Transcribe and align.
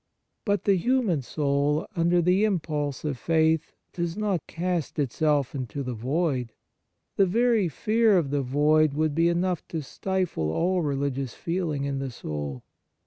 But 0.45 0.63
the 0.63 0.77
human 0.77 1.21
soul, 1.21 1.85
under 1.95 2.23
the 2.23 2.43
impulse 2.43 3.03
of 3.05 3.19
faith, 3.19 3.71
does 3.93 4.17
not 4.17 4.47
cast 4.47 4.97
itself 4.97 5.53
into 5.53 5.83
the 5.83 5.93
void. 5.93 6.53
The 7.17 7.27
very 7.27 7.69
fear 7.69 8.17
of 8.17 8.31
the 8.31 8.41
void 8.41 8.95
would 8.95 9.13
be 9.13 9.29
enough 9.29 9.63
to 9.67 9.83
stifle 9.83 10.49
all 10.49 10.81
religious 10.81 11.35
feeling 11.35 11.83
in 11.83 11.99
the 11.99 12.09
soul. 12.09 12.63